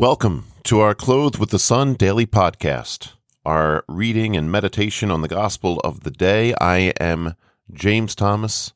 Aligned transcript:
Welcome 0.00 0.46
to 0.62 0.80
our 0.80 0.94
Clothed 0.94 1.36
with 1.36 1.50
the 1.50 1.58
Sun 1.58 1.92
daily 1.92 2.24
podcast, 2.24 3.12
our 3.44 3.84
reading 3.86 4.34
and 4.34 4.50
meditation 4.50 5.10
on 5.10 5.20
the 5.20 5.28
gospel 5.28 5.78
of 5.80 6.04
the 6.04 6.10
day. 6.10 6.54
I 6.58 6.94
am 6.98 7.34
James 7.70 8.14
Thomas. 8.14 8.72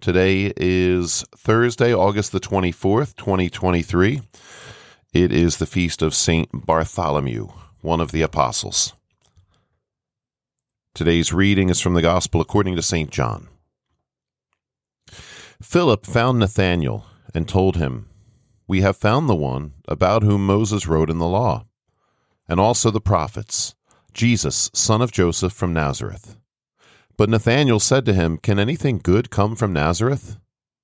Today 0.00 0.52
is 0.56 1.24
Thursday, 1.36 1.94
August 1.94 2.32
the 2.32 2.40
24th, 2.40 3.14
2023. 3.14 4.22
It 5.12 5.30
is 5.30 5.58
the 5.58 5.66
feast 5.66 6.02
of 6.02 6.12
St. 6.12 6.48
Bartholomew, 6.52 7.50
one 7.80 8.00
of 8.00 8.10
the 8.10 8.22
apostles. 8.22 8.94
Today's 10.92 11.32
reading 11.32 11.68
is 11.68 11.80
from 11.80 11.94
the 11.94 12.02
gospel 12.02 12.40
according 12.40 12.74
to 12.74 12.82
St. 12.82 13.10
John. 13.12 13.46
Philip 15.62 16.04
found 16.04 16.40
Nathanael 16.40 17.06
and 17.32 17.48
told 17.48 17.76
him, 17.76 18.08
we 18.66 18.80
have 18.80 18.96
found 18.96 19.28
the 19.28 19.34
one 19.34 19.74
about 19.86 20.22
whom 20.22 20.46
Moses 20.46 20.86
wrote 20.86 21.10
in 21.10 21.18
the 21.18 21.26
law, 21.26 21.66
and 22.48 22.58
also 22.58 22.90
the 22.90 23.00
prophets, 23.00 23.74
Jesus, 24.12 24.70
son 24.72 25.02
of 25.02 25.12
Joseph 25.12 25.52
from 25.52 25.72
Nazareth. 25.72 26.36
But 27.16 27.28
Nathanael 27.28 27.80
said 27.80 28.04
to 28.06 28.14
him, 28.14 28.38
Can 28.38 28.58
anything 28.58 28.98
good 28.98 29.30
come 29.30 29.54
from 29.54 29.72
Nazareth? 29.72 30.38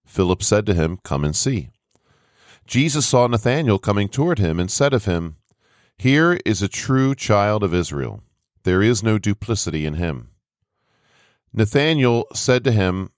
Philip 0.04 0.42
said 0.42 0.66
to 0.66 0.74
him, 0.74 0.98
Come 1.02 1.24
and 1.24 1.34
see. 1.34 1.70
Jesus 2.66 3.06
saw 3.06 3.26
Nathanael 3.26 3.78
coming 3.78 4.08
toward 4.08 4.38
him 4.38 4.60
and 4.60 4.70
said 4.70 4.92
of 4.92 5.04
him, 5.04 5.36
Here 5.96 6.38
is 6.44 6.62
a 6.62 6.68
true 6.68 7.14
child 7.14 7.62
of 7.62 7.74
Israel. 7.74 8.22
There 8.62 8.82
is 8.82 9.02
no 9.02 9.18
duplicity 9.18 9.86
in 9.86 9.94
him. 9.94 10.30
Nathanael 11.52 12.26
said 12.34 12.62
to 12.64 12.72
him, 12.72 13.10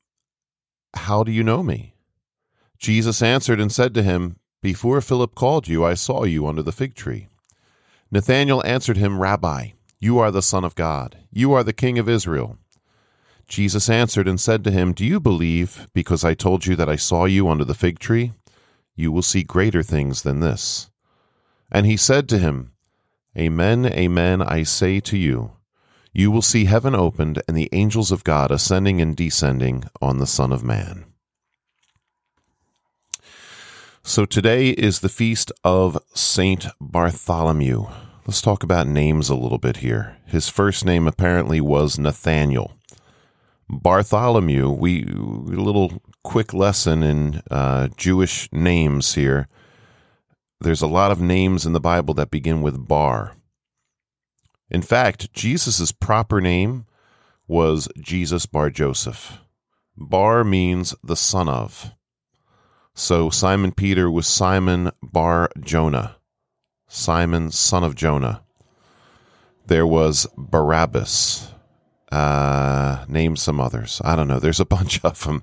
How 0.94 1.24
do 1.24 1.32
you 1.32 1.42
know 1.42 1.62
me? 1.62 1.94
Jesus 2.78 3.22
answered 3.22 3.60
and 3.60 3.70
said 3.70 3.92
to 3.94 4.02
him, 4.02 4.36
before 4.62 5.00
Philip 5.00 5.34
called 5.34 5.66
you, 5.68 5.84
I 5.84 5.94
saw 5.94 6.22
you 6.24 6.46
under 6.46 6.62
the 6.62 6.72
fig 6.72 6.94
tree. 6.94 7.28
Nathanael 8.10 8.62
answered 8.64 8.96
him, 8.96 9.18
Rabbi, 9.20 9.70
you 9.98 10.18
are 10.18 10.30
the 10.30 10.42
Son 10.42 10.64
of 10.64 10.74
God. 10.74 11.18
You 11.30 11.52
are 11.52 11.64
the 11.64 11.72
King 11.72 11.98
of 11.98 12.08
Israel. 12.08 12.58
Jesus 13.48 13.90
answered 13.90 14.28
and 14.28 14.40
said 14.40 14.62
to 14.64 14.70
him, 14.70 14.92
Do 14.92 15.04
you 15.04 15.20
believe 15.20 15.88
because 15.92 16.24
I 16.24 16.34
told 16.34 16.64
you 16.64 16.76
that 16.76 16.88
I 16.88 16.96
saw 16.96 17.24
you 17.24 17.48
under 17.48 17.64
the 17.64 17.74
fig 17.74 17.98
tree? 17.98 18.32
You 18.94 19.10
will 19.10 19.22
see 19.22 19.42
greater 19.42 19.82
things 19.82 20.22
than 20.22 20.40
this. 20.40 20.90
And 21.70 21.84
he 21.84 21.96
said 21.96 22.28
to 22.28 22.38
him, 22.38 22.72
Amen, 23.36 23.86
amen, 23.86 24.42
I 24.42 24.62
say 24.62 25.00
to 25.00 25.16
you, 25.16 25.52
you 26.12 26.30
will 26.30 26.42
see 26.42 26.66
heaven 26.66 26.94
opened 26.94 27.42
and 27.48 27.56
the 27.56 27.70
angels 27.72 28.12
of 28.12 28.24
God 28.24 28.50
ascending 28.50 29.00
and 29.00 29.16
descending 29.16 29.84
on 30.00 30.18
the 30.18 30.26
Son 30.26 30.52
of 30.52 30.62
Man. 30.62 31.11
So 34.04 34.26
today 34.26 34.70
is 34.70 34.98
the 34.98 35.08
feast 35.08 35.52
of 35.62 35.96
Saint 36.12 36.66
Bartholomew. 36.80 37.86
Let's 38.26 38.42
talk 38.42 38.64
about 38.64 38.88
names 38.88 39.30
a 39.30 39.36
little 39.36 39.58
bit 39.58 39.76
here. 39.76 40.16
His 40.26 40.48
first 40.48 40.84
name 40.84 41.06
apparently 41.06 41.60
was 41.60 42.00
Nathaniel. 42.00 42.72
Bartholomew, 43.70 44.70
we 44.70 45.04
a 45.04 45.62
little 45.62 46.02
quick 46.24 46.52
lesson 46.52 47.04
in 47.04 47.42
uh, 47.48 47.88
Jewish 47.96 48.52
names 48.52 49.14
here. 49.14 49.46
There's 50.60 50.82
a 50.82 50.88
lot 50.88 51.12
of 51.12 51.20
names 51.20 51.64
in 51.64 51.72
the 51.72 51.80
Bible 51.80 52.12
that 52.14 52.30
begin 52.30 52.60
with 52.60 52.88
Bar. 52.88 53.36
In 54.68 54.82
fact, 54.82 55.32
Jesus' 55.32 55.92
proper 55.92 56.40
name 56.40 56.86
was 57.46 57.88
Jesus 58.00 58.46
Bar 58.46 58.70
Joseph. 58.70 59.38
Bar 59.96 60.42
means 60.42 60.92
the 61.04 61.16
son 61.16 61.48
of. 61.48 61.92
So 62.94 63.30
Simon 63.30 63.72
Peter 63.72 64.10
was 64.10 64.26
Simon 64.26 64.90
Bar 65.02 65.50
Jonah, 65.60 66.16
Simon 66.88 67.50
son 67.50 67.84
of 67.84 67.94
Jonah. 67.94 68.42
There 69.66 69.86
was 69.86 70.26
Barabbas. 70.36 71.48
Uh, 72.10 73.06
name 73.08 73.36
some 73.36 73.58
others. 73.58 74.02
I 74.04 74.14
don't 74.14 74.28
know. 74.28 74.38
There's 74.38 74.60
a 74.60 74.64
bunch 74.76 75.02
of 75.02 75.24
them. 75.24 75.42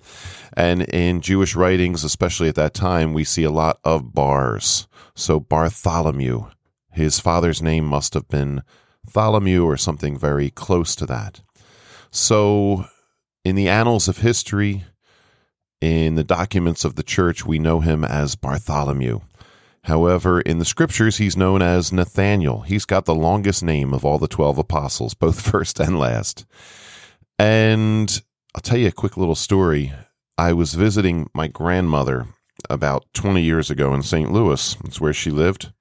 And 0.54 0.84
in 0.84 1.22
Jewish 1.22 1.56
writings, 1.56 2.04
especially 2.04 2.48
at 2.50 2.56
that 2.56 2.76
time, 2.76 3.14
we 3.14 3.24
see 3.24 3.44
a 3.44 3.52
lot 3.52 3.80
of 3.84 4.14
bars. 4.14 4.88
So 5.16 5.40
Bartholomew, 5.40 6.46
his 6.92 7.20
father's 7.20 7.62
name 7.62 7.86
must 7.86 8.14
have 8.14 8.28
been 8.28 8.62
Tholomew 9.10 9.66
or 9.66 9.78
something 9.78 10.18
very 10.18 10.52
close 10.52 10.96
to 10.98 11.08
that. 11.08 11.42
So 12.12 12.86
in 13.44 13.56
the 13.56 13.70
annals 13.70 14.08
of 14.08 14.20
history, 14.20 14.86
in 15.82 16.16
the 16.16 16.24
documents 16.24 16.84
of 16.84 16.96
the 16.96 17.04
church, 17.04 17.46
we 17.46 17.60
know 17.60 17.80
him 17.80 18.04
as 18.04 18.36
Bartholomew. 18.36 19.22
However, 19.84 20.42
in 20.42 20.60
the 20.60 20.66
scriptures, 20.66 21.18
he's 21.18 21.38
known 21.38 21.62
as 21.62 21.94
Nathaniel. 21.94 22.62
He's 22.62 22.86
got 22.86 23.06
the 23.06 23.16
longest 23.16 23.64
name 23.64 23.94
of 23.94 24.04
all 24.04 24.18
the 24.18 24.28
12 24.28 24.58
apostles, 24.58 25.14
both 25.16 25.42
first 25.42 25.80
and 25.80 25.98
last. 25.98 26.46
And 27.38 28.22
I'll 28.54 28.62
tell 28.62 28.78
you 28.78 28.88
a 28.88 28.92
quick 28.92 29.16
little 29.16 29.36
story. 29.36 29.94
I 30.38 30.54
was 30.54 30.74
visiting 30.74 31.30
my 31.34 31.48
grandmother 31.48 32.28
about 32.70 33.06
20 33.14 33.42
years 33.42 33.70
ago 33.70 33.94
in 33.94 34.04
St. 34.04 34.32
Louis. 34.32 34.76
That's 34.84 35.00
where 35.00 35.14
she 35.14 35.32
lived. 35.32 35.72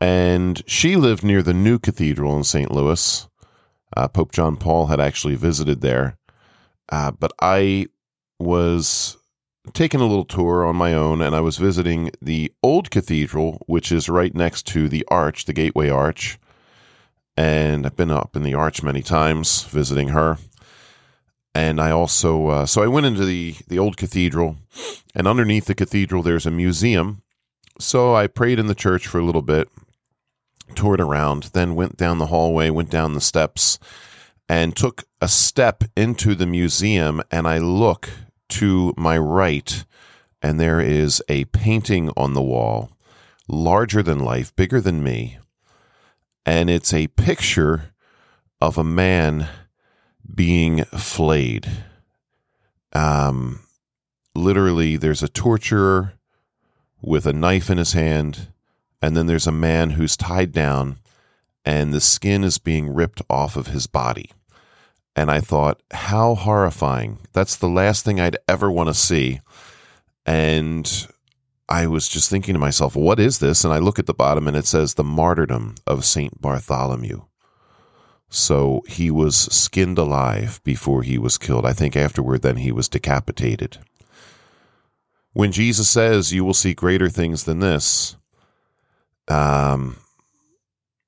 And 0.00 0.62
she 0.66 0.96
lived 0.96 1.22
near 1.22 1.42
the 1.42 1.54
new 1.54 1.78
cathedral 1.78 2.36
in 2.36 2.44
St. 2.44 2.70
Louis. 2.70 3.28
Uh, 3.96 4.08
Pope 4.08 4.32
John 4.32 4.56
Paul 4.56 4.86
had 4.86 5.00
actually 5.00 5.34
visited 5.34 5.80
there. 5.80 6.18
Uh, 6.90 7.12
but 7.12 7.32
I 7.40 7.86
was 8.42 9.16
taking 9.72 10.00
a 10.00 10.06
little 10.06 10.24
tour 10.24 10.64
on 10.64 10.76
my 10.76 10.92
own 10.92 11.22
and 11.22 11.34
I 11.34 11.40
was 11.40 11.56
visiting 11.56 12.10
the 12.20 12.52
old 12.62 12.90
cathedral, 12.90 13.62
which 13.66 13.92
is 13.92 14.08
right 14.08 14.34
next 14.34 14.66
to 14.68 14.88
the 14.88 15.04
arch, 15.08 15.44
the 15.44 15.52
Gateway 15.52 15.88
Arch. 15.88 16.38
And 17.36 17.86
I've 17.86 17.96
been 17.96 18.10
up 18.10 18.36
in 18.36 18.42
the 18.42 18.54
arch 18.54 18.82
many 18.82 19.02
times 19.02 19.62
visiting 19.64 20.08
her. 20.08 20.38
And 21.54 21.80
I 21.80 21.90
also, 21.90 22.48
uh, 22.48 22.66
so 22.66 22.82
I 22.82 22.86
went 22.86 23.06
into 23.06 23.24
the, 23.24 23.54
the 23.68 23.78
old 23.78 23.96
cathedral, 23.98 24.56
and 25.14 25.26
underneath 25.26 25.66
the 25.66 25.74
cathedral, 25.74 26.22
there's 26.22 26.46
a 26.46 26.50
museum. 26.50 27.22
So 27.78 28.14
I 28.14 28.26
prayed 28.26 28.58
in 28.58 28.68
the 28.68 28.74
church 28.74 29.06
for 29.06 29.18
a 29.18 29.24
little 29.24 29.42
bit, 29.42 29.68
toured 30.74 31.00
around, 31.00 31.50
then 31.52 31.74
went 31.74 31.98
down 31.98 32.18
the 32.18 32.26
hallway, 32.26 32.70
went 32.70 32.90
down 32.90 33.12
the 33.12 33.20
steps, 33.20 33.78
and 34.48 34.74
took 34.74 35.04
a 35.20 35.28
step 35.28 35.84
into 35.94 36.34
the 36.34 36.46
museum. 36.46 37.22
And 37.30 37.46
I 37.46 37.58
look 37.58 38.08
to 38.52 38.94
my 38.96 39.16
right, 39.16 39.84
and 40.40 40.60
there 40.60 40.80
is 40.80 41.22
a 41.28 41.44
painting 41.46 42.10
on 42.16 42.34
the 42.34 42.42
wall, 42.42 42.90
larger 43.48 44.02
than 44.02 44.18
life, 44.18 44.54
bigger 44.56 44.80
than 44.80 45.02
me. 45.02 45.38
And 46.44 46.68
it's 46.68 46.92
a 46.92 47.06
picture 47.08 47.92
of 48.60 48.76
a 48.76 48.84
man 48.84 49.48
being 50.34 50.84
flayed. 50.84 51.68
Um, 52.92 53.60
literally, 54.34 54.96
there's 54.96 55.22
a 55.22 55.28
torturer 55.28 56.14
with 57.00 57.26
a 57.26 57.32
knife 57.32 57.70
in 57.70 57.78
his 57.78 57.92
hand, 57.92 58.48
and 59.00 59.16
then 59.16 59.26
there's 59.26 59.46
a 59.46 59.52
man 59.52 59.90
who's 59.90 60.16
tied 60.16 60.52
down, 60.52 60.98
and 61.64 61.92
the 61.92 62.00
skin 62.00 62.44
is 62.44 62.58
being 62.58 62.92
ripped 62.92 63.22
off 63.30 63.56
of 63.56 63.68
his 63.68 63.86
body. 63.86 64.30
And 65.14 65.30
I 65.30 65.40
thought, 65.40 65.82
how 65.90 66.34
horrifying. 66.34 67.18
That's 67.32 67.56
the 67.56 67.68
last 67.68 68.04
thing 68.04 68.18
I'd 68.18 68.38
ever 68.48 68.70
want 68.70 68.88
to 68.88 68.94
see. 68.94 69.40
And 70.24 71.06
I 71.68 71.86
was 71.86 72.08
just 72.08 72.30
thinking 72.30 72.54
to 72.54 72.58
myself, 72.60 72.96
what 72.96 73.20
is 73.20 73.38
this? 73.38 73.64
And 73.64 73.74
I 73.74 73.78
look 73.78 73.98
at 73.98 74.06
the 74.06 74.14
bottom 74.14 74.48
and 74.48 74.56
it 74.56 74.66
says 74.66 74.94
the 74.94 75.04
martyrdom 75.04 75.74
of 75.86 76.04
St. 76.04 76.40
Bartholomew. 76.40 77.22
So 78.28 78.82
he 78.88 79.10
was 79.10 79.36
skinned 79.36 79.98
alive 79.98 80.60
before 80.64 81.02
he 81.02 81.18
was 81.18 81.36
killed. 81.36 81.66
I 81.66 81.74
think 81.74 81.96
afterward, 81.96 82.40
then 82.40 82.56
he 82.56 82.72
was 82.72 82.88
decapitated. 82.88 83.78
When 85.34 85.52
Jesus 85.52 85.88
says, 85.88 86.32
You 86.32 86.44
will 86.44 86.54
see 86.54 86.72
greater 86.72 87.10
things 87.10 87.44
than 87.44 87.60
this, 87.60 88.16
um, 89.28 89.98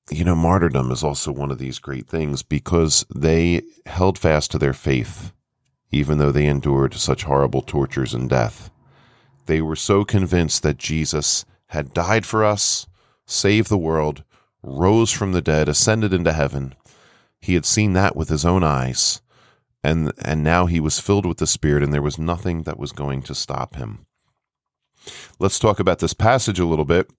you 0.09 0.23
know, 0.23 0.35
martyrdom 0.35 0.91
is 0.91 1.03
also 1.03 1.31
one 1.31 1.51
of 1.51 1.57
these 1.57 1.79
great 1.79 2.07
things 2.07 2.43
because 2.43 3.05
they 3.13 3.63
held 3.85 4.17
fast 4.17 4.51
to 4.51 4.59
their 4.59 4.73
faith, 4.73 5.31
even 5.91 6.17
though 6.17 6.31
they 6.31 6.45
endured 6.45 6.93
such 6.93 7.23
horrible 7.23 7.61
tortures 7.61 8.13
and 8.13 8.29
death. 8.29 8.69
They 9.47 9.61
were 9.61 9.75
so 9.75 10.05
convinced 10.05 10.63
that 10.63 10.77
Jesus 10.77 11.45
had 11.67 11.93
died 11.93 12.25
for 12.25 12.43
us, 12.43 12.87
saved 13.25 13.69
the 13.69 13.77
world, 13.77 14.23
rose 14.61 15.11
from 15.11 15.31
the 15.31 15.41
dead, 15.41 15.67
ascended 15.67 16.13
into 16.13 16.33
heaven. 16.33 16.75
He 17.41 17.55
had 17.55 17.65
seen 17.65 17.93
that 17.93 18.15
with 18.15 18.29
his 18.29 18.45
own 18.45 18.63
eyes, 18.63 19.21
and, 19.83 20.11
and 20.23 20.43
now 20.43 20.65
he 20.65 20.79
was 20.79 20.99
filled 20.99 21.25
with 21.25 21.37
the 21.37 21.47
Spirit, 21.47 21.83
and 21.83 21.93
there 21.93 22.01
was 22.01 22.17
nothing 22.17 22.63
that 22.63 22.79
was 22.79 22.91
going 22.91 23.21
to 23.23 23.35
stop 23.35 23.75
him. 23.75 24.05
Let's 25.39 25.59
talk 25.59 25.79
about 25.79 25.99
this 25.99 26.13
passage 26.13 26.59
a 26.59 26.65
little 26.65 26.85
bit 26.85 27.09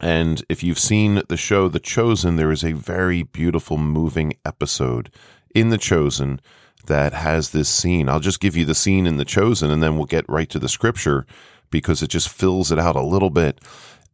and 0.00 0.44
if 0.48 0.62
you've 0.62 0.78
seen 0.78 1.22
the 1.28 1.36
show 1.36 1.68
The 1.68 1.80
Chosen, 1.80 2.36
there 2.36 2.52
is 2.52 2.64
a 2.64 2.72
very 2.72 3.22
beautiful, 3.22 3.78
moving 3.78 4.34
episode 4.44 5.10
in 5.54 5.70
The 5.70 5.78
Chosen 5.78 6.40
that 6.86 7.12
has 7.12 7.50
this 7.50 7.68
scene. 7.68 8.08
I'll 8.08 8.20
just 8.20 8.40
give 8.40 8.56
you 8.56 8.64
the 8.64 8.74
scene 8.74 9.06
in 9.06 9.16
The 9.16 9.24
Chosen 9.24 9.70
and 9.70 9.82
then 9.82 9.96
we'll 9.96 10.06
get 10.06 10.28
right 10.28 10.48
to 10.50 10.58
the 10.58 10.68
scripture 10.68 11.26
because 11.70 12.02
it 12.02 12.08
just 12.08 12.28
fills 12.28 12.72
it 12.72 12.78
out 12.78 12.96
a 12.96 13.02
little 13.02 13.30
bit. 13.30 13.60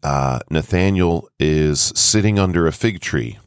uh, 0.03 0.41
Nathaniel 0.51 1.29
is 1.39 1.81
sitting 1.97 2.39
under 2.39 2.67
a 2.67 2.73
fig 2.73 3.01
tree. 3.01 3.39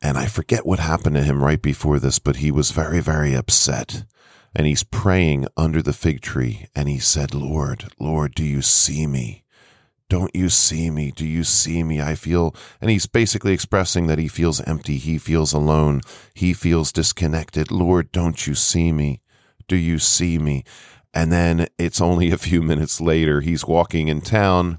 And 0.00 0.16
I 0.18 0.26
forget 0.26 0.66
what 0.66 0.78
happened 0.78 1.16
to 1.16 1.22
him 1.22 1.42
right 1.42 1.60
before 1.60 1.98
this, 1.98 2.18
but 2.18 2.36
he 2.36 2.50
was 2.50 2.70
very, 2.70 3.00
very 3.00 3.34
upset. 3.34 4.04
And 4.54 4.66
he's 4.66 4.84
praying 4.84 5.46
under 5.56 5.82
the 5.82 5.92
fig 5.92 6.20
tree. 6.20 6.66
And 6.76 6.88
he 6.88 6.98
said, 6.98 7.34
Lord, 7.34 7.86
Lord, 7.98 8.34
do 8.34 8.44
you 8.44 8.62
see 8.62 9.06
me? 9.06 9.43
Don't 10.10 10.34
you 10.34 10.48
see 10.48 10.90
me? 10.90 11.10
Do 11.10 11.26
you 11.26 11.44
see 11.44 11.82
me? 11.82 12.00
I 12.00 12.14
feel, 12.14 12.54
and 12.80 12.90
he's 12.90 13.06
basically 13.06 13.52
expressing 13.52 14.06
that 14.06 14.18
he 14.18 14.28
feels 14.28 14.60
empty. 14.62 14.98
He 14.98 15.18
feels 15.18 15.52
alone. 15.52 16.02
He 16.34 16.52
feels 16.52 16.92
disconnected. 16.92 17.70
Lord, 17.70 18.12
don't 18.12 18.46
you 18.46 18.54
see 18.54 18.92
me? 18.92 19.20
Do 19.66 19.76
you 19.76 19.98
see 19.98 20.38
me? 20.38 20.64
And 21.14 21.32
then 21.32 21.68
it's 21.78 22.00
only 22.00 22.30
a 22.30 22.38
few 22.38 22.60
minutes 22.62 23.00
later, 23.00 23.40
he's 23.40 23.64
walking 23.64 24.08
in 24.08 24.20
town 24.20 24.78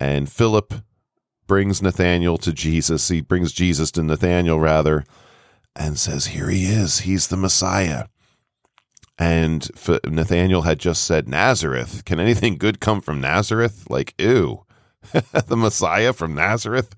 and 0.00 0.32
Philip 0.32 0.72
brings 1.46 1.82
Nathaniel 1.82 2.38
to 2.38 2.52
Jesus. 2.52 3.08
He 3.08 3.20
brings 3.20 3.52
Jesus 3.52 3.90
to 3.92 4.02
Nathaniel, 4.02 4.58
rather, 4.58 5.04
and 5.76 5.98
says, 5.98 6.28
Here 6.28 6.48
he 6.48 6.64
is. 6.64 7.00
He's 7.00 7.28
the 7.28 7.36
Messiah. 7.36 8.06
And 9.20 9.68
Nathaniel 10.06 10.62
had 10.62 10.78
just 10.78 11.04
said, 11.04 11.28
Nazareth. 11.28 12.06
Can 12.06 12.18
anything 12.18 12.56
good 12.56 12.80
come 12.80 13.02
from 13.02 13.20
Nazareth? 13.20 13.84
Like, 13.90 14.14
ew. 14.18 14.64
the 15.12 15.58
Messiah 15.58 16.14
from 16.14 16.34
Nazareth? 16.34 16.94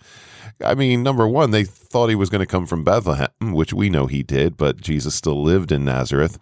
I 0.64 0.76
mean, 0.76 1.02
number 1.02 1.26
one, 1.26 1.50
they 1.50 1.64
thought 1.64 2.10
he 2.10 2.14
was 2.14 2.30
going 2.30 2.38
to 2.38 2.46
come 2.46 2.64
from 2.64 2.84
Bethlehem, 2.84 3.28
which 3.40 3.72
we 3.72 3.90
know 3.90 4.06
he 4.06 4.22
did, 4.22 4.56
but 4.56 4.80
Jesus 4.80 5.16
still 5.16 5.42
lived 5.42 5.72
in 5.72 5.84
Nazareth. 5.84 6.38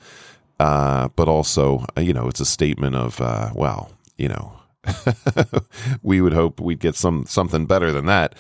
Uh, 0.59 1.09
but 1.17 1.29
also, 1.29 1.87
you 1.97 2.13
know, 2.13 2.29
it's 2.29 2.41
a 2.41 2.45
statement 2.45 2.95
of, 2.95 3.19
uh, 3.19 3.49
well, 3.55 3.91
you 4.19 4.29
know, 4.29 4.61
we 6.03 6.21
would 6.21 6.35
hope 6.35 6.61
we'd 6.61 6.81
get 6.81 6.95
some 6.95 7.25
something 7.25 7.65
better 7.65 7.91
than 7.91 8.05
that. 8.05 8.35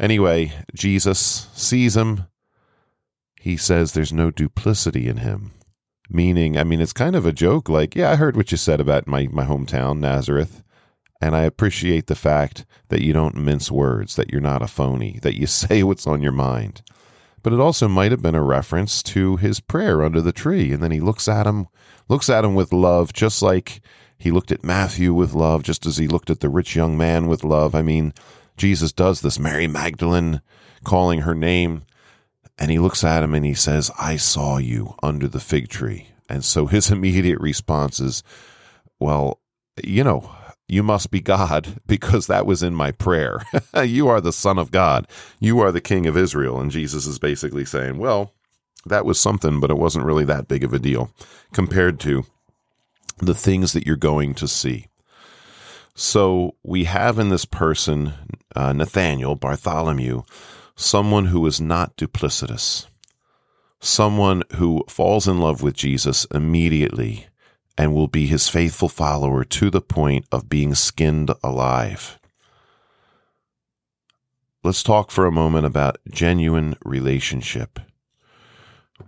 Anyway, 0.00 0.52
Jesus 0.74 1.18
sees 1.52 1.94
him. 1.94 2.24
He 3.38 3.58
says 3.58 3.92
there's 3.92 4.14
no 4.14 4.30
duplicity 4.30 5.08
in 5.08 5.18
him. 5.18 5.52
Meaning, 6.08 6.56
I 6.56 6.64
mean, 6.64 6.80
it's 6.80 6.92
kind 6.92 7.16
of 7.16 7.26
a 7.26 7.32
joke. 7.32 7.68
Like, 7.68 7.96
yeah, 7.96 8.10
I 8.10 8.16
heard 8.16 8.36
what 8.36 8.50
you 8.50 8.56
said 8.56 8.80
about 8.80 9.06
my, 9.06 9.28
my 9.32 9.44
hometown, 9.44 9.98
Nazareth. 9.98 10.62
And 11.20 11.34
I 11.34 11.42
appreciate 11.42 12.06
the 12.06 12.14
fact 12.14 12.64
that 12.88 13.02
you 13.02 13.12
don't 13.12 13.36
mince 13.36 13.70
words, 13.70 14.16
that 14.16 14.30
you're 14.30 14.40
not 14.40 14.62
a 14.62 14.66
phony, 14.66 15.18
that 15.22 15.38
you 15.38 15.46
say 15.48 15.82
what's 15.82 16.06
on 16.06 16.22
your 16.22 16.32
mind. 16.32 16.82
But 17.42 17.52
it 17.52 17.60
also 17.60 17.86
might 17.88 18.10
have 18.10 18.22
been 18.22 18.34
a 18.34 18.42
reference 18.42 19.02
to 19.04 19.36
his 19.36 19.60
prayer 19.60 20.02
under 20.02 20.20
the 20.20 20.32
tree. 20.32 20.72
And 20.72 20.82
then 20.82 20.90
he 20.90 21.00
looks 21.00 21.28
at 21.28 21.46
him, 21.46 21.68
looks 22.08 22.28
at 22.28 22.44
him 22.44 22.54
with 22.54 22.72
love, 22.72 23.12
just 23.12 23.40
like 23.40 23.80
he 24.18 24.30
looked 24.30 24.50
at 24.50 24.64
Matthew 24.64 25.14
with 25.14 25.32
love, 25.32 25.62
just 25.62 25.86
as 25.86 25.96
he 25.96 26.08
looked 26.08 26.30
at 26.30 26.40
the 26.40 26.48
rich 26.48 26.74
young 26.74 26.98
man 26.98 27.28
with 27.28 27.44
love. 27.44 27.74
I 27.74 27.82
mean, 27.82 28.12
Jesus 28.56 28.92
does 28.92 29.20
this. 29.20 29.38
Mary 29.38 29.66
Magdalene 29.66 30.40
calling 30.84 31.20
her 31.20 31.34
name. 31.34 31.84
And 32.58 32.70
he 32.70 32.78
looks 32.78 33.04
at 33.04 33.22
him 33.22 33.34
and 33.34 33.44
he 33.44 33.54
says, 33.54 33.90
I 33.98 34.16
saw 34.16 34.58
you 34.58 34.94
under 35.02 35.28
the 35.28 35.40
fig 35.40 35.68
tree. 35.68 36.08
And 36.28 36.44
so 36.44 36.66
his 36.66 36.90
immediate 36.90 37.40
response 37.40 38.00
is, 38.00 38.22
Well, 38.98 39.40
you 39.82 40.04
know, 40.04 40.30
you 40.68 40.82
must 40.82 41.10
be 41.10 41.20
God 41.20 41.80
because 41.86 42.26
that 42.26 42.46
was 42.46 42.62
in 42.62 42.74
my 42.74 42.92
prayer. 42.92 43.42
you 43.84 44.08
are 44.08 44.20
the 44.20 44.32
Son 44.32 44.58
of 44.58 44.70
God. 44.70 45.06
You 45.38 45.60
are 45.60 45.72
the 45.72 45.80
King 45.80 46.06
of 46.06 46.16
Israel. 46.16 46.60
And 46.60 46.70
Jesus 46.70 47.06
is 47.06 47.18
basically 47.18 47.64
saying, 47.64 47.98
Well, 47.98 48.32
that 48.86 49.04
was 49.04 49.20
something, 49.20 49.60
but 49.60 49.70
it 49.70 49.78
wasn't 49.78 50.06
really 50.06 50.24
that 50.24 50.48
big 50.48 50.64
of 50.64 50.72
a 50.72 50.78
deal 50.78 51.10
compared 51.52 52.00
to 52.00 52.24
the 53.18 53.34
things 53.34 53.72
that 53.72 53.86
you're 53.86 53.96
going 53.96 54.34
to 54.34 54.46
see. 54.46 54.86
So 55.94 56.56
we 56.62 56.84
have 56.84 57.18
in 57.18 57.30
this 57.30 57.46
person, 57.46 58.12
uh, 58.54 58.74
Nathaniel, 58.74 59.34
Bartholomew, 59.34 60.22
someone 60.76 61.26
who 61.26 61.44
is 61.46 61.60
not 61.60 61.96
duplicitous, 61.96 62.86
someone 63.80 64.42
who 64.56 64.84
falls 64.88 65.26
in 65.26 65.38
love 65.38 65.62
with 65.62 65.74
Jesus 65.74 66.26
immediately 66.26 67.26
and 67.78 67.94
will 67.94 68.08
be 68.08 68.26
his 68.26 68.48
faithful 68.48 68.88
follower 68.88 69.42
to 69.42 69.70
the 69.70 69.80
point 69.80 70.26
of 70.30 70.48
being 70.48 70.74
skinned 70.74 71.32
alive. 71.42 72.18
Let's 74.62 74.82
talk 74.82 75.10
for 75.10 75.26
a 75.26 75.32
moment 75.32 75.66
about 75.66 75.98
genuine 76.10 76.76
relationship. 76.84 77.78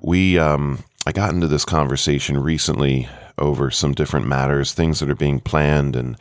We, 0.01 0.39
um, 0.39 0.85
I 1.07 1.13
got 1.13 1.33
into 1.33 1.49
this 1.49 1.65
conversation 1.65 2.39
recently 2.39 3.09
over 3.39 3.71
some 3.71 3.93
different 3.93 4.27
matters, 4.27 4.73
things 4.73 5.01
that 5.01 5.11
are 5.11 5.17
being 5.17 5.41
planned. 5.41 5.97
And 5.97 6.17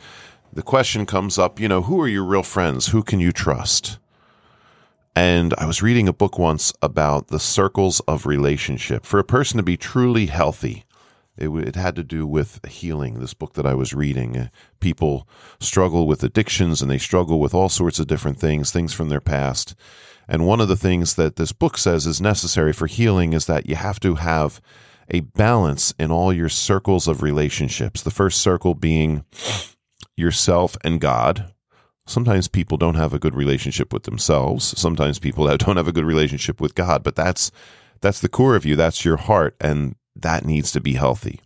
the 0.52 0.62
question 0.62 1.06
comes 1.06 1.38
up, 1.38 1.60
you 1.60 1.68
know, 1.68 1.82
who 1.82 2.00
are 2.00 2.08
your 2.08 2.24
real 2.24 2.42
friends? 2.42 2.88
Who 2.88 3.02
can 3.02 3.20
you 3.20 3.30
trust? 3.30 3.98
And 5.18 5.52
I 5.58 5.66
was 5.66 5.82
reading 5.82 6.06
a 6.06 6.12
book 6.12 6.38
once 6.38 6.72
about 6.80 7.26
the 7.26 7.40
circles 7.40 7.98
of 8.06 8.24
relationship. 8.24 9.04
For 9.04 9.18
a 9.18 9.24
person 9.24 9.56
to 9.56 9.64
be 9.64 9.76
truly 9.76 10.26
healthy, 10.26 10.84
it, 11.36 11.48
it 11.48 11.74
had 11.74 11.96
to 11.96 12.04
do 12.04 12.24
with 12.24 12.64
healing. 12.64 13.18
This 13.18 13.34
book 13.34 13.54
that 13.54 13.66
I 13.66 13.74
was 13.74 13.92
reading, 13.92 14.36
uh, 14.36 14.48
people 14.78 15.28
struggle 15.58 16.06
with 16.06 16.22
addictions 16.22 16.80
and 16.80 16.88
they 16.88 16.98
struggle 16.98 17.40
with 17.40 17.52
all 17.52 17.68
sorts 17.68 17.98
of 17.98 18.06
different 18.06 18.38
things, 18.38 18.70
things 18.70 18.92
from 18.92 19.08
their 19.08 19.20
past. 19.20 19.74
And 20.28 20.46
one 20.46 20.60
of 20.60 20.68
the 20.68 20.76
things 20.76 21.16
that 21.16 21.34
this 21.34 21.50
book 21.50 21.78
says 21.78 22.06
is 22.06 22.20
necessary 22.20 22.72
for 22.72 22.86
healing 22.86 23.32
is 23.32 23.46
that 23.46 23.68
you 23.68 23.74
have 23.74 23.98
to 23.98 24.14
have 24.14 24.60
a 25.10 25.18
balance 25.18 25.92
in 25.98 26.12
all 26.12 26.32
your 26.32 26.48
circles 26.48 27.08
of 27.08 27.22
relationships. 27.22 28.02
The 28.02 28.12
first 28.12 28.40
circle 28.40 28.74
being 28.74 29.24
yourself 30.16 30.76
and 30.84 31.00
God. 31.00 31.52
Sometimes 32.08 32.48
people 32.48 32.78
don't 32.78 32.94
have 32.94 33.12
a 33.12 33.18
good 33.18 33.34
relationship 33.34 33.92
with 33.92 34.04
themselves. 34.04 34.64
Sometimes 34.80 35.18
people 35.18 35.46
don't 35.46 35.76
have 35.76 35.88
a 35.88 35.92
good 35.92 36.06
relationship 36.06 36.58
with 36.58 36.74
God, 36.74 37.04
but 37.04 37.14
that's 37.14 37.52
that's 38.00 38.20
the 38.20 38.30
core 38.30 38.56
of 38.56 38.64
you. 38.64 38.76
That's 38.76 39.04
your 39.04 39.18
heart, 39.18 39.54
and 39.60 39.94
that 40.16 40.46
needs 40.46 40.72
to 40.72 40.80
be 40.80 40.94
healthy, 40.94 41.40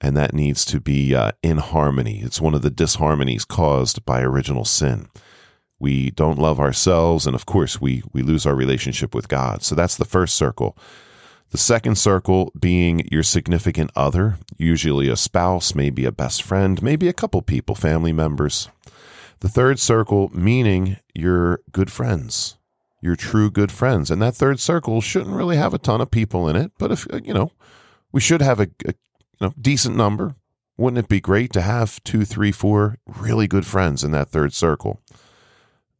and 0.00 0.16
that 0.16 0.34
needs 0.34 0.64
to 0.64 0.80
be 0.80 1.14
uh, 1.14 1.30
in 1.44 1.58
harmony. 1.58 2.20
It's 2.24 2.40
one 2.40 2.54
of 2.54 2.62
the 2.62 2.72
disharmonies 2.72 3.46
caused 3.46 4.04
by 4.04 4.20
original 4.20 4.64
sin. 4.64 5.08
We 5.78 6.10
don't 6.10 6.40
love 6.40 6.58
ourselves, 6.58 7.24
and 7.24 7.36
of 7.36 7.46
course, 7.46 7.80
we 7.80 8.02
we 8.12 8.22
lose 8.22 8.46
our 8.46 8.56
relationship 8.56 9.14
with 9.14 9.28
God. 9.28 9.62
So 9.62 9.76
that's 9.76 9.96
the 9.96 10.04
first 10.04 10.34
circle. 10.34 10.76
The 11.50 11.58
second 11.58 11.98
circle 11.98 12.52
being 12.58 13.08
your 13.12 13.22
significant 13.22 13.92
other, 13.94 14.38
usually 14.56 15.08
a 15.08 15.16
spouse, 15.16 15.72
maybe 15.72 16.04
a 16.04 16.12
best 16.12 16.42
friend, 16.42 16.82
maybe 16.82 17.06
a 17.06 17.12
couple 17.12 17.40
people, 17.42 17.76
family 17.76 18.12
members. 18.12 18.68
The 19.40 19.48
third 19.48 19.78
circle 19.78 20.30
meaning 20.34 20.96
your 21.14 21.60
good 21.70 21.92
friends, 21.92 22.58
your 23.00 23.16
true 23.16 23.50
good 23.50 23.70
friends. 23.70 24.10
And 24.10 24.20
that 24.20 24.34
third 24.34 24.58
circle 24.60 25.00
shouldn't 25.00 25.36
really 25.36 25.56
have 25.56 25.74
a 25.74 25.78
ton 25.78 26.00
of 26.00 26.10
people 26.10 26.48
in 26.48 26.56
it, 26.56 26.72
but 26.78 26.90
if, 26.90 27.06
you 27.24 27.32
know, 27.32 27.52
we 28.10 28.20
should 28.20 28.42
have 28.42 28.58
a, 28.60 28.68
a 28.84 28.94
you 29.40 29.46
know, 29.46 29.54
decent 29.60 29.96
number. 29.96 30.34
Wouldn't 30.76 31.04
it 31.04 31.08
be 31.08 31.20
great 31.20 31.52
to 31.52 31.60
have 31.60 32.02
two, 32.04 32.24
three, 32.24 32.52
four 32.52 32.98
really 33.06 33.48
good 33.48 33.66
friends 33.66 34.04
in 34.04 34.12
that 34.12 34.28
third 34.28 34.52
circle? 34.52 35.00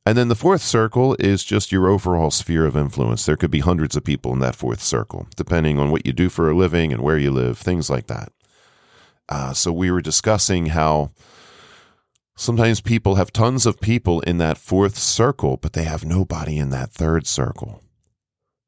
And 0.06 0.16
then 0.16 0.28
the 0.28 0.34
fourth 0.34 0.62
circle 0.62 1.16
is 1.18 1.44
just 1.44 1.70
your 1.70 1.88
overall 1.88 2.30
sphere 2.30 2.64
of 2.64 2.76
influence. 2.76 3.26
There 3.26 3.36
could 3.36 3.50
be 3.50 3.58
hundreds 3.58 3.94
of 3.94 4.04
people 4.04 4.32
in 4.32 4.38
that 4.38 4.54
fourth 4.54 4.80
circle, 4.80 5.26
depending 5.36 5.78
on 5.78 5.90
what 5.90 6.06
you 6.06 6.12
do 6.12 6.28
for 6.28 6.48
a 6.48 6.56
living 6.56 6.92
and 6.92 7.02
where 7.02 7.18
you 7.18 7.30
live, 7.30 7.58
things 7.58 7.90
like 7.90 8.06
that. 8.06 8.32
Uh, 9.28 9.52
so 9.52 9.70
we 9.70 9.90
were 9.90 10.00
discussing 10.00 10.66
how 10.66 11.10
sometimes 12.38 12.80
people 12.80 13.16
have 13.16 13.32
tons 13.32 13.66
of 13.66 13.80
people 13.80 14.20
in 14.20 14.38
that 14.38 14.56
fourth 14.56 14.96
circle, 14.96 15.58
but 15.58 15.74
they 15.74 15.84
have 15.84 16.06
nobody 16.06 16.56
in 16.56 16.70
that 16.70 16.90
third 16.90 17.26
circle. 17.26 17.82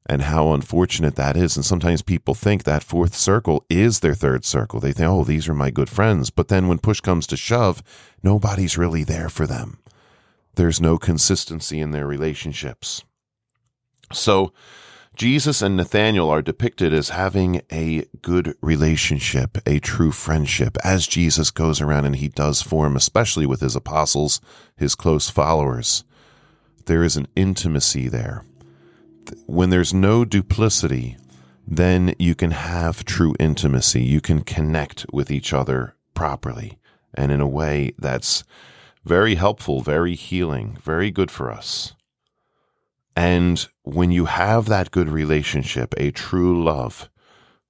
And 0.05 0.23
how 0.23 0.53
unfortunate 0.53 1.15
that 1.15 1.37
is. 1.37 1.55
And 1.55 1.65
sometimes 1.65 2.01
people 2.01 2.33
think 2.33 2.63
that 2.63 2.83
fourth 2.83 3.15
circle 3.15 3.65
is 3.69 3.99
their 3.99 4.13
third 4.13 4.45
circle. 4.45 4.79
They 4.79 4.93
think, 4.93 5.09
oh, 5.09 5.23
these 5.23 5.47
are 5.47 5.53
my 5.53 5.71
good 5.71 5.89
friends. 5.89 6.29
But 6.29 6.49
then 6.49 6.67
when 6.67 6.79
push 6.79 6.99
comes 6.99 7.25
to 7.27 7.37
shove, 7.37 7.81
nobody's 8.21 8.77
really 8.77 9.03
there 9.03 9.29
for 9.29 9.47
them 9.47 9.81
there's 10.55 10.81
no 10.81 10.97
consistency 10.97 11.79
in 11.79 11.91
their 11.91 12.07
relationships. 12.07 13.03
So, 14.11 14.53
Jesus 15.21 15.61
and 15.61 15.77
Nathaniel 15.77 16.31
are 16.31 16.41
depicted 16.41 16.95
as 16.95 17.09
having 17.09 17.61
a 17.71 18.07
good 18.23 18.55
relationship, 18.59 19.55
a 19.67 19.77
true 19.77 20.11
friendship, 20.11 20.79
as 20.83 21.05
Jesus 21.05 21.51
goes 21.51 21.79
around 21.79 22.05
and 22.05 22.15
he 22.15 22.27
does 22.27 22.63
form, 22.63 22.95
especially 22.95 23.45
with 23.45 23.61
his 23.61 23.75
apostles, 23.75 24.41
his 24.75 24.95
close 24.95 25.29
followers. 25.29 26.05
There 26.87 27.03
is 27.03 27.17
an 27.17 27.27
intimacy 27.35 28.07
there. 28.07 28.43
When 29.45 29.69
there's 29.69 29.93
no 29.93 30.25
duplicity, 30.25 31.17
then 31.67 32.15
you 32.17 32.33
can 32.33 32.49
have 32.49 33.05
true 33.05 33.35
intimacy. 33.39 34.01
You 34.01 34.21
can 34.21 34.41
connect 34.41 35.05
with 35.13 35.29
each 35.29 35.53
other 35.53 35.93
properly 36.15 36.79
and 37.13 37.31
in 37.31 37.41
a 37.41 37.47
way 37.47 37.93
that's 37.99 38.43
very 39.05 39.35
helpful, 39.35 39.81
very 39.81 40.15
healing, 40.15 40.79
very 40.81 41.11
good 41.11 41.29
for 41.29 41.51
us. 41.51 41.93
And 43.21 43.67
when 43.83 44.09
you 44.09 44.25
have 44.25 44.65
that 44.65 44.89
good 44.89 45.07
relationship, 45.07 45.93
a 45.95 46.09
true 46.09 46.63
love, 46.63 47.07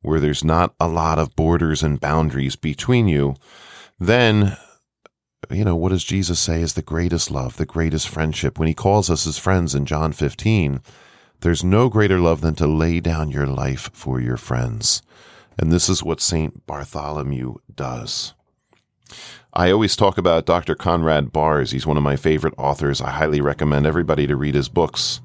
where 0.02 0.22
there's 0.22 0.46
not 0.46 0.74
a 0.80 0.88
lot 0.88 1.20
of 1.20 1.36
borders 1.36 1.84
and 1.84 2.00
boundaries 2.00 2.56
between 2.56 3.10
you, 3.10 3.36
then 4.00 4.56
you 5.50 5.66
know, 5.66 5.76
what 5.76 5.90
does 5.90 6.06
Jesus 6.06 6.40
say 6.40 6.62
is 6.62 6.76
the 6.76 6.82
greatest 6.82 7.30
love, 7.30 7.58
the 7.58 7.66
greatest 7.66 8.08
friendship? 8.08 8.58
When 8.58 8.70
he 8.70 8.74
calls 8.74 9.10
us 9.10 9.26
his 9.26 9.38
friends 9.38 9.76
in 9.76 9.86
John 9.86 10.14
15, 10.14 10.80
there's 11.42 11.66
no 11.66 11.90
greater 11.90 12.20
love 12.20 12.40
than 12.40 12.56
to 12.56 12.66
lay 12.66 13.02
down 13.02 13.30
your 13.30 13.48
life 13.48 13.90
for 13.92 14.22
your 14.22 14.38
friends. 14.38 15.02
And 15.60 15.70
this 15.70 15.90
is 15.90 16.02
what 16.02 16.22
St. 16.22 16.66
Bartholomew 16.66 17.56
does. 17.76 18.34
I 19.54 19.70
always 19.70 19.98
talk 19.98 20.18
about 20.18 20.46
Dr. 20.46 20.76
Conrad 20.76 21.34
Baars. 21.34 21.72
He's 21.72 21.86
one 21.86 21.98
of 21.98 22.04
my 22.04 22.16
favorite 22.16 22.54
authors. 22.58 23.02
I 23.02 23.10
highly 23.10 23.42
recommend 23.42 23.86
everybody 23.86 24.26
to 24.28 24.38
read 24.38 24.56
his 24.56 24.70
books. 24.70 25.20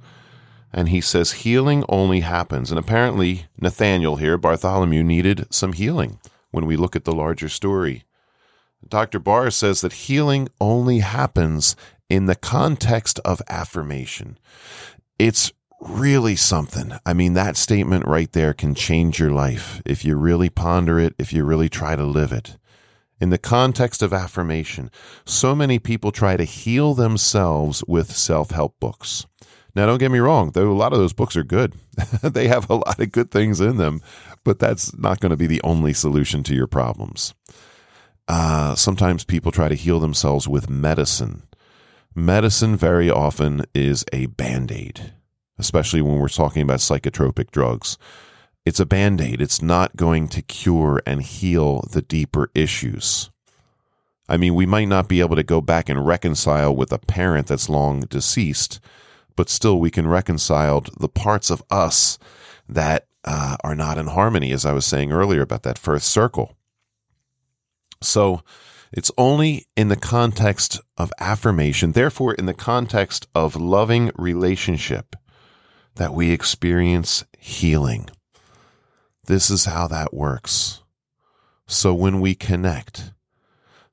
And 0.72 0.88
he 0.88 1.00
says 1.00 1.32
healing 1.32 1.84
only 1.88 2.20
happens. 2.20 2.70
And 2.70 2.78
apparently, 2.78 3.46
Nathaniel 3.58 4.16
here, 4.16 4.36
Bartholomew, 4.36 5.02
needed 5.02 5.46
some 5.50 5.72
healing 5.72 6.18
when 6.50 6.66
we 6.66 6.76
look 6.76 6.96
at 6.96 7.04
the 7.04 7.14
larger 7.14 7.48
story. 7.48 8.04
Dr. 8.86 9.18
Baars 9.18 9.56
says 9.56 9.80
that 9.80 9.92
healing 9.92 10.48
only 10.60 10.98
happens 11.00 11.76
in 12.08 12.26
the 12.26 12.36
context 12.36 13.18
of 13.24 13.42
affirmation. 13.48 14.38
It's 15.18 15.52
really 15.80 16.36
something. 16.36 16.92
I 17.04 17.12
mean, 17.12 17.34
that 17.34 17.56
statement 17.56 18.06
right 18.06 18.30
there 18.32 18.54
can 18.54 18.74
change 18.74 19.18
your 19.18 19.30
life 19.30 19.82
if 19.84 20.04
you 20.04 20.16
really 20.16 20.50
ponder 20.50 20.98
it, 20.98 21.14
if 21.18 21.32
you 21.32 21.44
really 21.44 21.68
try 21.68 21.96
to 21.96 22.04
live 22.04 22.32
it. 22.32 22.56
In 23.20 23.30
the 23.30 23.38
context 23.38 24.02
of 24.02 24.12
affirmation, 24.12 24.90
so 25.24 25.54
many 25.54 25.78
people 25.78 26.12
try 26.12 26.36
to 26.36 26.44
heal 26.44 26.92
themselves 26.94 27.82
with 27.88 28.14
self 28.14 28.50
help 28.50 28.78
books. 28.78 29.26
Now, 29.76 29.84
don't 29.84 29.98
get 29.98 30.10
me 30.10 30.20
wrong, 30.20 30.52
though 30.52 30.72
a 30.72 30.72
lot 30.72 30.94
of 30.94 30.98
those 30.98 31.12
books 31.12 31.36
are 31.36 31.44
good. 31.44 31.74
they 32.22 32.48
have 32.48 32.70
a 32.70 32.76
lot 32.76 32.98
of 32.98 33.12
good 33.12 33.30
things 33.30 33.60
in 33.60 33.76
them, 33.76 34.00
but 34.42 34.58
that's 34.58 34.96
not 34.96 35.20
going 35.20 35.30
to 35.30 35.36
be 35.36 35.46
the 35.46 35.60
only 35.62 35.92
solution 35.92 36.42
to 36.44 36.54
your 36.54 36.66
problems. 36.66 37.34
Uh, 38.26 38.74
sometimes 38.74 39.22
people 39.22 39.52
try 39.52 39.68
to 39.68 39.74
heal 39.74 40.00
themselves 40.00 40.48
with 40.48 40.70
medicine. 40.70 41.42
Medicine 42.14 42.74
very 42.74 43.10
often 43.10 43.66
is 43.74 44.02
a 44.14 44.24
band 44.24 44.72
aid, 44.72 45.12
especially 45.58 46.00
when 46.00 46.18
we're 46.18 46.28
talking 46.28 46.62
about 46.62 46.78
psychotropic 46.78 47.50
drugs. 47.50 47.98
It's 48.64 48.80
a 48.80 48.86
band 48.86 49.20
aid. 49.20 49.42
It's 49.42 49.60
not 49.60 49.94
going 49.94 50.28
to 50.28 50.40
cure 50.40 51.02
and 51.04 51.20
heal 51.20 51.82
the 51.92 52.00
deeper 52.00 52.50
issues. 52.54 53.30
I 54.26 54.38
mean, 54.38 54.54
we 54.54 54.64
might 54.64 54.88
not 54.88 55.06
be 55.06 55.20
able 55.20 55.36
to 55.36 55.42
go 55.42 55.60
back 55.60 55.90
and 55.90 56.06
reconcile 56.06 56.74
with 56.74 56.92
a 56.92 56.98
parent 56.98 57.48
that's 57.48 57.68
long 57.68 58.00
deceased, 58.00 58.80
but 59.36 59.48
still 59.48 59.78
we 59.78 59.90
can 59.90 60.08
reconcile 60.08 60.82
the 60.98 61.08
parts 61.08 61.50
of 61.50 61.62
us 61.70 62.18
that 62.68 63.06
uh, 63.24 63.56
are 63.62 63.74
not 63.74 63.98
in 63.98 64.06
harmony, 64.06 64.52
as 64.52 64.64
I 64.64 64.72
was 64.72 64.86
saying 64.86 65.12
earlier 65.12 65.42
about 65.42 65.62
that 65.64 65.78
first 65.78 66.08
circle. 66.08 66.56
So 68.02 68.42
it's 68.92 69.10
only 69.18 69.66
in 69.76 69.88
the 69.88 69.96
context 69.96 70.80
of 70.96 71.12
affirmation, 71.18 71.92
therefore, 71.92 72.34
in 72.34 72.46
the 72.46 72.54
context 72.54 73.26
of 73.34 73.56
loving 73.56 74.10
relationship, 74.16 75.16
that 75.96 76.14
we 76.14 76.30
experience 76.30 77.24
healing. 77.38 78.08
This 79.24 79.50
is 79.50 79.64
how 79.64 79.88
that 79.88 80.14
works. 80.14 80.82
So 81.66 81.92
when 81.92 82.20
we 82.20 82.34
connect, 82.34 83.12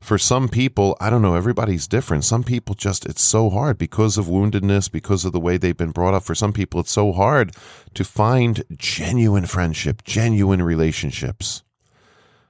for 0.03 0.17
some 0.17 0.49
people, 0.49 0.97
I 0.99 1.09
don't 1.09 1.21
know, 1.21 1.35
everybody's 1.35 1.87
different. 1.87 2.25
Some 2.25 2.43
people 2.43 2.75
just, 2.75 3.05
it's 3.05 3.21
so 3.21 3.49
hard 3.49 3.77
because 3.77 4.17
of 4.17 4.25
woundedness, 4.25 4.91
because 4.91 5.23
of 5.23 5.31
the 5.31 5.39
way 5.39 5.57
they've 5.57 5.77
been 5.77 5.91
brought 5.91 6.13
up. 6.13 6.23
For 6.23 6.35
some 6.35 6.51
people, 6.51 6.81
it's 6.81 6.91
so 6.91 7.13
hard 7.13 7.55
to 7.93 8.03
find 8.03 8.63
genuine 8.77 9.45
friendship, 9.45 10.03
genuine 10.03 10.61
relationships. 10.61 11.63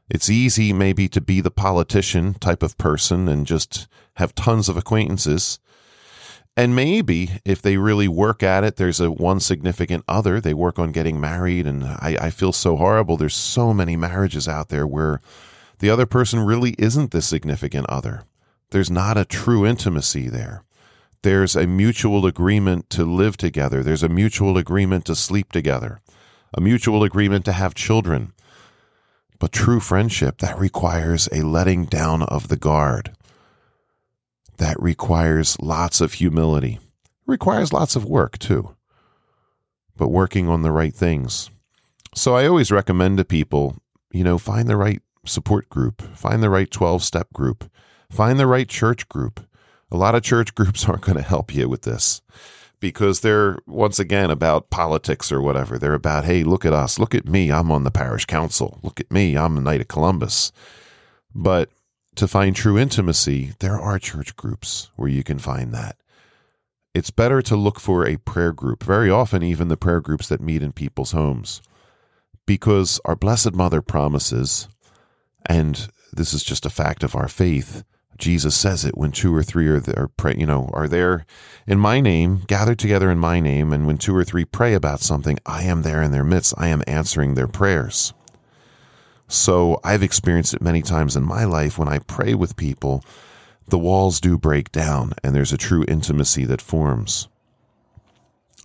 It's 0.10 0.30
easy 0.30 0.74
maybe 0.74 1.08
to 1.10 1.22
be 1.22 1.42
the 1.42 1.52
politician 1.52 2.34
type 2.36 2.64
of 2.64 2.78
person 2.78 3.28
and 3.28 3.46
just 3.46 3.88
have 4.16 4.36
tons 4.36 4.68
of 4.68 4.76
acquaintances. 4.76 5.60
And 6.58 6.76
maybe 6.76 7.40
if 7.46 7.62
they 7.62 7.78
really 7.78 8.08
work 8.08 8.44
at 8.44 8.64
it, 8.64 8.76
there's 8.76 9.00
a 9.00 9.12
one 9.12 9.40
significant 9.40 10.04
other. 10.08 10.42
They 10.42 10.54
work 10.54 10.78
on 10.78 10.92
getting 10.92 11.20
married. 11.20 11.66
And 11.66 11.84
I, 11.84 12.18
I 12.20 12.30
feel 12.30 12.52
so 12.52 12.78
horrible. 12.78 13.18
There's 13.18 13.36
so 13.36 13.74
many 13.74 13.96
marriages 13.96 14.48
out 14.48 14.70
there 14.70 14.86
where 14.86 15.22
the 15.84 15.90
other 15.90 16.06
person 16.06 16.40
really 16.40 16.76
isn't 16.78 17.12
the 17.12 17.22
significant 17.22 17.86
other. 17.90 18.24
There's 18.72 18.90
not 18.90 19.18
a 19.18 19.26
true 19.26 19.66
intimacy 19.66 20.30
there. 20.30 20.64
There's 21.24 21.58
a 21.58 21.68
mutual 21.68 22.26
agreement 22.26 22.90
to 22.92 23.04
live 23.04 23.36
together. 23.36 23.84
There's 23.84 24.02
a 24.02 24.08
mutual 24.08 24.58
agreement 24.58 25.04
to 25.08 25.14
sleep 25.14 25.52
together, 25.52 26.00
a 26.54 26.62
mutual 26.62 27.04
agreement 27.04 27.44
to 27.44 27.52
have 27.52 27.76
children. 27.76 28.32
But 29.40 29.52
true 29.52 29.82
friendship, 29.82 30.38
that 30.38 30.58
requires 30.58 31.28
a 31.34 31.42
letting 31.42 31.84
down 31.84 32.22
of 32.24 32.48
the 32.48 32.56
guard 32.56 33.12
that 34.60 34.82
requires 34.82 35.60
lots 35.60 36.00
of 36.00 36.14
humility. 36.14 36.80
It 37.04 37.10
requires 37.28 37.74
lots 37.74 37.98
of 37.98 38.06
work 38.06 38.40
too, 38.40 38.74
but 39.98 40.08
working 40.08 40.48
on 40.48 40.62
the 40.62 40.72
right 40.72 40.96
things. 40.96 41.50
So 42.16 42.38
I 42.38 42.48
always 42.48 42.72
recommend 42.72 43.18
to 43.18 43.26
people, 43.26 43.76
you 44.14 44.24
know, 44.24 44.38
find 44.38 44.70
the 44.70 44.78
right 44.78 45.02
support 45.26 45.70
group, 45.70 46.02
find 46.16 46.44
the 46.44 46.50
right 46.50 46.70
12 46.70 47.04
step 47.04 47.32
group, 47.34 47.70
find 48.10 48.40
the 48.40 48.48
right 48.48 48.68
church 48.68 49.08
group. 49.10 49.40
A 49.92 49.98
lot 49.98 50.16
of 50.16 50.24
church 50.24 50.56
groups 50.56 50.88
aren't 50.88 51.02
going 51.02 51.18
to 51.18 51.24
help 51.24 51.54
you 51.54 51.70
with 51.70 51.84
this 51.84 52.22
because 52.80 53.22
they're 53.22 53.60
once 53.66 53.98
again 53.98 54.30
about 54.30 54.70
politics 54.70 55.32
or 55.32 55.42
whatever. 55.42 55.80
They're 55.80 55.94
about, 55.94 56.26
hey, 56.26 56.44
look 56.44 56.66
at 56.66 56.74
us. 56.74 57.00
Look 57.00 57.16
at 57.16 57.26
me. 57.26 57.50
I'm 57.50 57.72
on 57.72 57.86
the 57.86 57.92
parish 57.92 58.26
council. 58.26 58.80
Look 58.84 59.00
at 59.00 59.10
me. 59.10 59.38
I'm 59.38 59.56
the 59.56 59.62
Knight 59.62 59.80
of 59.80 59.88
Columbus. 59.88 60.52
But 61.34 61.70
to 62.16 62.28
find 62.28 62.54
true 62.54 62.78
intimacy, 62.78 63.54
there 63.60 63.80
are 63.80 63.98
church 64.00 64.36
groups 64.36 64.92
where 64.98 65.08
you 65.08 65.24
can 65.24 65.40
find 65.40 65.74
that. 65.74 65.96
It's 66.94 67.10
better 67.10 67.42
to 67.44 67.56
look 67.56 67.80
for 67.80 68.06
a 68.06 68.18
prayer 68.18 68.52
group, 68.52 68.84
very 68.84 69.10
often, 69.10 69.42
even 69.42 69.70
the 69.70 69.78
prayer 69.78 70.02
groups 70.02 70.28
that 70.28 70.42
meet 70.42 70.62
in 70.62 70.74
people's 70.74 71.14
homes, 71.14 71.62
because 72.46 73.00
our 73.06 73.16
Blessed 73.16 73.54
Mother 73.54 73.82
promises, 73.82 74.68
and 75.46 75.88
this 76.12 76.34
is 76.34 76.44
just 76.44 76.66
a 76.66 76.70
fact 76.70 77.04
of 77.04 77.16
our 77.16 77.28
faith. 77.28 77.84
Jesus 78.18 78.56
says 78.56 78.86
it 78.86 78.98
when 78.98 79.12
two 79.12 79.36
or 79.36 79.44
three 79.44 79.68
are 79.68 79.80
there, 79.80 80.08
pray, 80.08 80.36
you 80.38 80.46
know, 80.46 80.70
are 80.74 80.88
there 80.88 81.26
in 81.66 81.80
my 81.80 82.00
name, 82.00 82.44
gathered 82.48 82.80
together 82.80 83.10
in 83.10 83.18
my 83.18 83.40
name, 83.40 83.74
and 83.74 83.88
when 83.88 83.98
two 83.98 84.16
or 84.16 84.24
three 84.24 84.46
pray 84.46 84.74
about 84.74 85.00
something, 85.00 85.40
I 85.46 85.64
am 85.64 85.82
there 85.82 86.02
in 86.02 86.12
their 86.12 86.24
midst. 86.24 86.54
I 86.58 86.68
am 86.68 86.84
answering 86.88 87.34
their 87.34 87.48
prayers. 87.48 88.14
So 89.28 89.80
I've 89.84 90.04
experienced 90.04 90.54
it 90.54 90.62
many 90.62 90.82
times 90.82 91.16
in 91.16 91.24
my 91.24 91.44
life 91.44 91.80
when 91.80 91.88
I 91.88 92.00
pray 92.00 92.36
with 92.36 92.56
people, 92.56 93.04
the 93.68 93.80
walls 93.80 94.22
do 94.22 94.38
break 94.38 94.72
down 94.72 95.14
and 95.24 95.34
there's 95.34 95.54
a 95.54 95.58
true 95.58 95.86
intimacy 95.88 96.46
that 96.46 96.62
forms. 96.62 97.28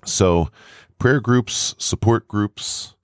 So, 0.04 0.50
prayer 0.98 1.20
groups, 1.20 1.74
support 1.78 2.28
groups, 2.28 2.94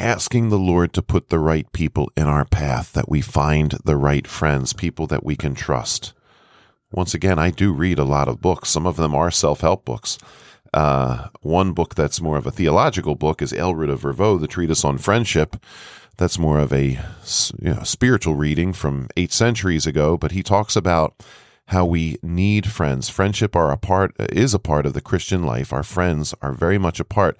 asking 0.00 0.48
the 0.48 0.58
Lord 0.58 0.92
to 0.94 1.02
put 1.02 1.28
the 1.28 1.38
right 1.38 1.70
people 1.72 2.10
in 2.16 2.26
our 2.26 2.44
path, 2.44 2.92
that 2.92 3.08
we 3.08 3.20
find 3.20 3.76
the 3.84 3.96
right 3.96 4.26
friends, 4.26 4.72
people 4.72 5.06
that 5.08 5.24
we 5.24 5.36
can 5.36 5.54
trust. 5.54 6.12
Once 6.90 7.14
again, 7.14 7.38
I 7.38 7.50
do 7.50 7.72
read 7.72 7.98
a 7.98 8.04
lot 8.04 8.28
of 8.28 8.40
books. 8.40 8.70
Some 8.70 8.86
of 8.86 8.96
them 8.96 9.14
are 9.14 9.30
self 9.30 9.60
help 9.60 9.84
books. 9.84 10.18
Uh, 10.72 11.28
one 11.42 11.72
book 11.72 11.94
that's 11.94 12.20
more 12.20 12.36
of 12.36 12.46
a 12.46 12.50
theological 12.50 13.14
book 13.14 13.42
is 13.42 13.52
Aelred 13.52 13.90
of 13.90 14.02
Rievaulx, 14.02 14.40
the 14.40 14.48
treatise 14.48 14.84
on 14.84 14.98
friendship 14.98 15.56
that's 16.20 16.38
more 16.38 16.60
of 16.60 16.70
a 16.70 16.98
you 17.58 17.74
know, 17.74 17.82
spiritual 17.82 18.34
reading 18.34 18.74
from 18.74 19.08
eight 19.16 19.32
centuries 19.32 19.86
ago, 19.86 20.18
but 20.18 20.32
he 20.32 20.42
talks 20.42 20.76
about 20.76 21.14
how 21.68 21.86
we 21.86 22.18
need 22.22 22.70
friends. 22.70 23.08
Friendship 23.08 23.56
are 23.56 23.72
a 23.72 23.78
part 23.78 24.14
is 24.18 24.52
a 24.52 24.58
part 24.58 24.84
of 24.84 24.92
the 24.92 25.00
Christian 25.00 25.44
life. 25.44 25.72
Our 25.72 25.82
friends 25.82 26.34
are 26.42 26.52
very 26.52 26.76
much 26.76 27.00
a 27.00 27.04
part 27.04 27.38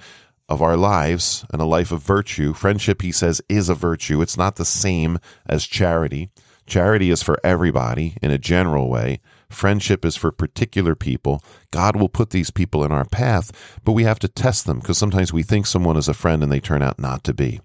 of 0.51 0.61
our 0.61 0.77
lives 0.77 1.47
and 1.53 1.63
a 1.63 1.65
life 1.65 1.93
of 1.93 2.03
virtue. 2.03 2.53
Friendship, 2.53 3.03
he 3.03 3.13
says, 3.13 3.41
is 3.49 3.69
a 3.69 3.75
virtue. 3.75 4.21
It's 4.21 4.37
not 4.37 4.57
the 4.57 4.65
same 4.65 5.19
as 5.47 5.65
charity. 5.65 6.29
Charity 6.67 7.11
is 7.11 7.23
for 7.23 7.39
everybody 7.43 8.17
in 8.21 8.31
a 8.31 8.39
general 8.39 8.89
way. 8.91 9.21
Friendship 9.49 10.05
is 10.05 10.17
for 10.17 10.31
particular 10.31 10.95
people. 10.95 11.43
God 11.71 11.97
will 11.97 12.09
put 12.09 12.31
these 12.31 12.51
people 12.51 12.85
in 12.85 12.93
our 12.93 13.05
path, 13.05 13.51
but 13.85 13.93
we 13.93 14.05
have 14.05 14.19
to 14.21 14.29
test 14.29 14.67
them 14.67 14.81
because 14.81 14.99
sometimes 14.99 15.33
we 15.33 15.43
think 15.43 15.67
someone 15.67 15.97
is 15.97 16.09
a 16.09 16.15
friend 16.15 16.43
and 16.43 16.53
they 16.53 16.61
turn 16.61 16.83
out 16.83 16.99
not 16.99 17.25
to 17.25 17.35
be. 17.35 17.61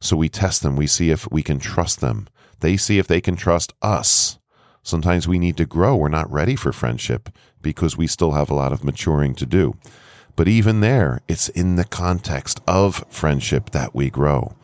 So 0.00 0.16
we 0.16 0.28
test 0.28 0.62
them. 0.62 0.76
We 0.76 0.86
see 0.86 1.10
if 1.10 1.30
we 1.30 1.42
can 1.42 1.58
trust 1.58 2.00
them. 2.00 2.28
They 2.60 2.76
see 2.76 2.98
if 2.98 3.06
they 3.06 3.20
can 3.20 3.36
trust 3.36 3.72
us. 3.82 4.38
Sometimes 4.82 5.28
we 5.28 5.38
need 5.38 5.56
to 5.58 5.66
grow. 5.66 5.96
We're 5.96 6.08
not 6.08 6.30
ready 6.32 6.56
for 6.56 6.72
friendship 6.72 7.28
because 7.60 7.96
we 7.96 8.06
still 8.06 8.32
have 8.32 8.50
a 8.50 8.54
lot 8.54 8.72
of 8.72 8.84
maturing 8.84 9.34
to 9.34 9.46
do. 9.46 9.74
But 10.38 10.46
even 10.46 10.78
there, 10.78 11.20
it's 11.26 11.48
in 11.48 11.74
the 11.74 11.84
context 11.84 12.60
of 12.68 13.04
friendship 13.08 13.70
that 13.70 13.92
we 13.92 14.08
grow. 14.08 14.54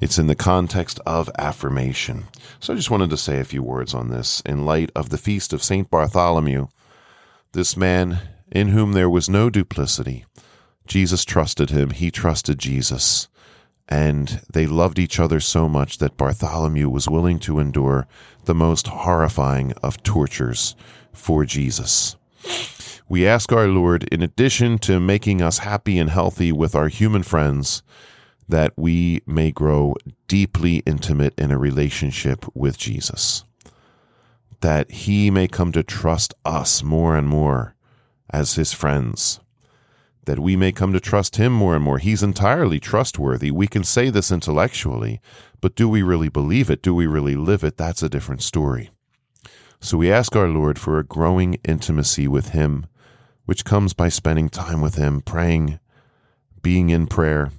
It's 0.00 0.16
in 0.16 0.26
the 0.26 0.34
context 0.34 0.98
of 1.04 1.28
affirmation. 1.38 2.28
So 2.60 2.72
I 2.72 2.76
just 2.76 2.90
wanted 2.90 3.10
to 3.10 3.18
say 3.18 3.38
a 3.38 3.44
few 3.44 3.62
words 3.62 3.92
on 3.92 4.08
this 4.08 4.40
in 4.46 4.64
light 4.64 4.90
of 4.96 5.10
the 5.10 5.18
feast 5.18 5.52
of 5.52 5.62
St. 5.62 5.90
Bartholomew. 5.90 6.68
This 7.52 7.76
man 7.76 8.20
in 8.50 8.68
whom 8.68 8.92
there 8.92 9.10
was 9.10 9.28
no 9.28 9.50
duplicity. 9.50 10.24
Jesus 10.86 11.26
trusted 11.26 11.68
him, 11.68 11.90
he 11.90 12.10
trusted 12.10 12.58
Jesus 12.58 13.28
and 13.90 14.40
they 14.50 14.66
loved 14.66 14.98
each 14.98 15.20
other 15.20 15.40
so 15.40 15.68
much 15.68 15.98
that 15.98 16.16
Bartholomew 16.16 16.88
was 16.88 17.06
willing 17.06 17.38
to 17.40 17.58
endure 17.58 18.06
the 18.46 18.54
most 18.54 18.86
horrifying 18.86 19.72
of 19.82 20.02
tortures 20.02 20.74
for 21.12 21.44
Jesus. 21.44 22.16
We 23.12 23.26
ask 23.26 23.52
our 23.52 23.68
Lord, 23.68 24.04
in 24.04 24.22
addition 24.22 24.78
to 24.78 24.98
making 24.98 25.42
us 25.42 25.58
happy 25.58 25.98
and 25.98 26.08
healthy 26.08 26.50
with 26.50 26.74
our 26.74 26.88
human 26.88 27.22
friends, 27.22 27.82
that 28.48 28.72
we 28.74 29.20
may 29.26 29.52
grow 29.52 29.96
deeply 30.28 30.76
intimate 30.86 31.34
in 31.38 31.50
a 31.50 31.58
relationship 31.58 32.46
with 32.54 32.78
Jesus. 32.78 33.44
That 34.62 34.90
he 34.90 35.30
may 35.30 35.46
come 35.46 35.72
to 35.72 35.82
trust 35.82 36.32
us 36.46 36.82
more 36.82 37.14
and 37.14 37.28
more 37.28 37.74
as 38.30 38.54
his 38.54 38.72
friends 38.72 39.40
that 40.24 40.38
we 40.38 40.56
may 40.56 40.72
come 40.72 40.94
to 40.94 41.00
trust 41.00 41.36
him 41.36 41.52
more 41.52 41.74
and 41.74 41.84
more. 41.84 41.98
He's 41.98 42.22
entirely 42.22 42.80
trustworthy. 42.80 43.50
We 43.50 43.66
can 43.66 43.84
say 43.84 44.08
this 44.08 44.30
intellectually, 44.32 45.20
but 45.60 45.74
do 45.74 45.86
we 45.86 46.00
really 46.00 46.30
believe 46.30 46.70
it? 46.70 46.80
Do 46.80 46.94
we 46.94 47.06
really 47.06 47.34
live 47.34 47.62
it? 47.62 47.76
That's 47.76 48.04
a 48.04 48.08
different 48.08 48.40
story. 48.40 48.90
So 49.80 49.98
we 49.98 50.12
ask 50.12 50.36
our 50.36 50.46
Lord 50.46 50.78
for 50.78 51.00
a 51.00 51.04
growing 51.04 51.58
intimacy 51.64 52.28
with 52.28 52.50
him, 52.50 52.86
which 53.44 53.64
comes 53.64 53.92
by 53.92 54.08
spending 54.08 54.48
time 54.48 54.80
with 54.80 54.94
him, 54.94 55.20
praying, 55.20 55.78
being 56.62 56.90
in 56.90 57.06
prayer, 57.06 57.50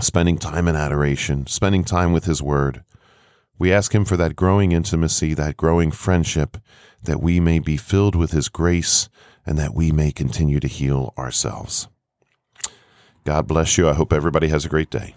spending 0.00 0.38
time 0.38 0.68
in 0.68 0.76
adoration, 0.76 1.46
spending 1.46 1.84
time 1.84 2.12
with 2.12 2.24
his 2.24 2.42
word. 2.42 2.82
We 3.58 3.72
ask 3.72 3.94
him 3.94 4.04
for 4.04 4.16
that 4.16 4.34
growing 4.34 4.72
intimacy, 4.72 5.34
that 5.34 5.56
growing 5.56 5.92
friendship, 5.92 6.56
that 7.02 7.22
we 7.22 7.38
may 7.38 7.58
be 7.58 7.76
filled 7.76 8.16
with 8.16 8.32
his 8.32 8.48
grace 8.48 9.08
and 9.46 9.58
that 9.58 9.74
we 9.74 9.92
may 9.92 10.12
continue 10.12 10.60
to 10.60 10.68
heal 10.68 11.14
ourselves. 11.16 11.88
God 13.24 13.46
bless 13.46 13.78
you. 13.78 13.88
I 13.88 13.94
hope 13.94 14.12
everybody 14.12 14.48
has 14.48 14.64
a 14.64 14.68
great 14.68 14.90
day. 14.90 15.14